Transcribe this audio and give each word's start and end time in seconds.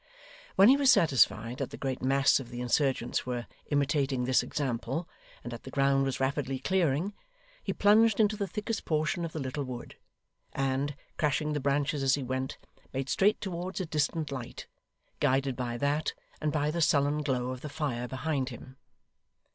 When 0.55 0.67
he 0.67 0.77
was 0.77 0.91
satisfied 0.91 1.59
that 1.59 1.69
the 1.69 1.77
great 1.77 2.01
mass 2.01 2.39
of 2.39 2.49
the 2.49 2.59
insurgents 2.59 3.23
were 3.27 3.45
imitating 3.67 4.25
this 4.25 4.41
example, 4.41 5.07
and 5.43 5.51
that 5.53 5.61
the 5.61 5.69
ground 5.69 6.05
was 6.05 6.19
rapidly 6.19 6.57
clearing, 6.57 7.13
he 7.63 7.71
plunged 7.71 8.19
into 8.19 8.35
the 8.35 8.47
thickest 8.47 8.83
portion 8.83 9.23
of 9.23 9.31
the 9.31 9.37
little 9.39 9.63
wood; 9.63 9.95
and, 10.53 10.95
crashing 11.17 11.53
the 11.53 11.59
branches 11.59 12.01
as 12.01 12.15
he 12.15 12.23
went, 12.23 12.57
made 12.91 13.09
straight 13.09 13.39
towards 13.41 13.79
a 13.79 13.85
distant 13.85 14.31
light: 14.31 14.65
guided 15.19 15.55
by 15.55 15.77
that, 15.77 16.15
and 16.41 16.51
by 16.51 16.71
the 16.71 16.81
sullen 16.81 17.21
glow 17.21 17.51
of 17.51 17.61
the 17.61 17.69
fire 17.69 18.07
behind 18.07 18.49
him. 18.49 18.77